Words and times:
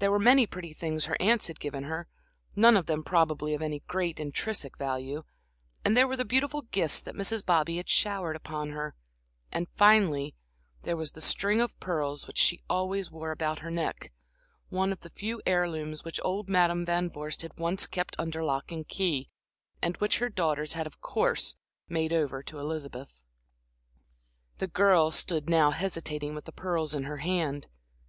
There 0.00 0.10
were 0.10 0.18
many 0.18 0.48
pretty 0.48 0.72
things 0.72 1.04
her 1.04 1.16
aunts 1.22 1.46
had 1.46 1.60
given 1.60 1.84
her, 1.84 2.08
none 2.56 2.76
of 2.76 2.86
them 2.86 3.04
probably 3.04 3.54
of 3.54 3.62
any 3.62 3.84
great 3.86 4.18
intrinsic 4.18 4.76
value, 4.76 5.22
and 5.84 5.96
there 5.96 6.08
were 6.08 6.16
the 6.16 6.24
beautiful 6.24 6.62
gifts 6.62 7.00
that 7.04 7.14
Mrs. 7.14 7.46
Bobby 7.46 7.76
had 7.76 7.88
showered 7.88 8.34
upon 8.34 8.70
her; 8.70 8.96
and, 9.52 9.68
finally, 9.76 10.34
there 10.82 10.96
was 10.96 11.12
the 11.12 11.20
string 11.20 11.60
of 11.60 11.78
pearls 11.78 12.26
which 12.26 12.36
she 12.36 12.64
always 12.68 13.12
wore 13.12 13.30
about 13.30 13.60
her 13.60 13.70
neck, 13.70 14.12
one 14.70 14.90
of 14.92 15.02
the 15.02 15.10
few 15.10 15.40
heirlooms 15.46 16.02
which 16.02 16.18
old 16.24 16.48
Madam 16.48 16.84
Van 16.84 17.08
Vorst 17.08 17.42
had 17.42 17.56
once 17.56 17.86
kept 17.86 18.16
under 18.18 18.42
lock 18.42 18.72
and 18.72 18.88
key, 18.88 19.28
and 19.80 19.96
which 19.98 20.18
her 20.18 20.28
daughters 20.28 20.72
had 20.72 20.84
of 20.88 21.00
course 21.00 21.54
made 21.88 22.12
over 22.12 22.42
to 22.42 22.58
Elizabeth. 22.58 23.22
The 24.58 24.66
girl 24.66 25.12
stood 25.12 25.48
now 25.48 25.70
hesitating 25.70 26.34
with 26.34 26.46
the 26.46 26.50
pearls 26.50 26.92
in 26.92 27.04
her 27.04 27.18
hand. 27.18 27.68